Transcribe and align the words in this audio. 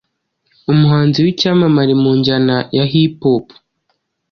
Umuhanzi 0.71 1.17
w’icyamamare 1.25 1.93
mu 2.01 2.11
njyana 2.17 2.55
ya 2.77 2.85
Hip 2.91 3.13
Hop 3.23 3.45